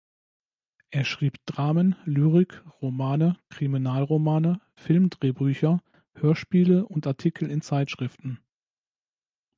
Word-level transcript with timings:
Er 0.89 1.05
schrieb 1.05 1.45
Dramen, 1.45 1.95
Lyrik, 2.05 2.63
Romane, 2.81 3.37
Kriminalromane, 3.49 4.59
Filmdrehbücher, 4.75 5.83
Hörspiele 6.15 6.87
und 6.87 7.05
Artikel 7.05 7.51
in 7.51 7.61
Zeitschriften. 7.61 8.39